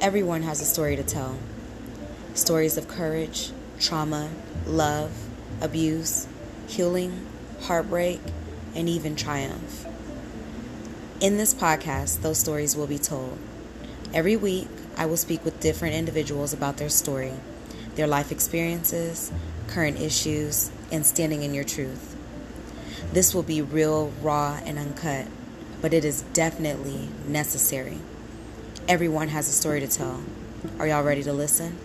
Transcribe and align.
Everyone 0.00 0.44
has 0.44 0.62
a 0.62 0.64
story 0.64 0.96
to 0.96 1.02
tell 1.02 1.36
stories 2.32 2.78
of 2.78 2.88
courage, 2.88 3.50
trauma, 3.78 4.30
love, 4.66 5.10
abuse, 5.60 6.26
healing, 6.66 7.26
heartbreak, 7.60 8.18
and 8.74 8.88
even 8.88 9.14
triumph. 9.14 9.84
In 11.20 11.36
this 11.36 11.52
podcast, 11.52 12.22
those 12.22 12.38
stories 12.38 12.74
will 12.74 12.86
be 12.86 12.96
told. 12.96 13.36
Every 14.14 14.36
week, 14.36 14.68
I 14.96 15.04
will 15.04 15.18
speak 15.18 15.44
with 15.44 15.60
different 15.60 15.94
individuals 15.94 16.54
about 16.54 16.78
their 16.78 16.88
story, 16.88 17.34
their 17.94 18.06
life 18.06 18.32
experiences, 18.32 19.30
current 19.66 20.00
issues, 20.00 20.70
and 20.90 21.04
standing 21.04 21.42
in 21.42 21.52
your 21.52 21.64
truth. 21.64 22.16
This 23.12 23.34
will 23.34 23.42
be 23.42 23.60
real, 23.60 24.14
raw, 24.22 24.60
and 24.64 24.78
uncut, 24.78 25.26
but 25.82 25.92
it 25.92 26.06
is 26.06 26.22
definitely 26.32 27.10
necessary. 27.28 27.98
Everyone 28.90 29.28
has 29.28 29.48
a 29.48 29.52
story 29.52 29.78
to 29.78 29.86
tell. 29.86 30.20
Are 30.80 30.88
y'all 30.88 31.04
ready 31.04 31.22
to 31.22 31.32
listen? 31.32 31.78